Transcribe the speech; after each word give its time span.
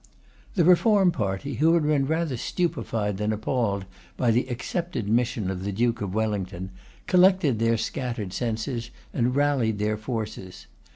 The 0.55 0.65
Reform 0.65 1.11
party, 1.11 1.53
who 1.61 1.75
had 1.75 1.83
been 1.83 2.07
rather 2.07 2.35
stupefied 2.35 3.17
than 3.17 3.31
appalled 3.31 3.85
by 4.17 4.31
the 4.31 4.47
accepted 4.49 5.07
mission 5.07 5.51
of 5.51 5.63
the 5.63 5.71
Duke 5.71 6.01
of 6.01 6.15
Wellington, 6.15 6.71
collected 7.05 7.59
their 7.59 7.77
scattered 7.77 8.33
senses, 8.33 8.89
and 9.13 9.35
rallied 9.35 9.77
their 9.77 9.97
forces. 9.97 10.65